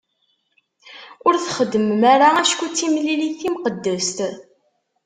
Ur 1.27 1.33
txeddmem 1.37 2.01
ara 2.13 2.27
acku 2.41 2.65
d 2.69 2.71
timlilit 2.77 3.35
timqeddest. 3.41 4.17